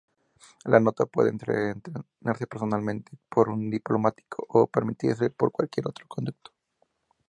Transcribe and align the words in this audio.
La 0.65 0.79
nota 0.79 1.05
puede 1.05 1.29
entregarse 1.29 2.47
personalmente 2.49 3.11
por 3.29 3.49
un 3.49 3.69
diplomático 3.69 4.43
o 4.49 4.67
remitirse 4.73 5.29
por 5.29 5.51
cualquier 5.51 5.87
otro 5.89 6.07
conducto. 6.07 6.49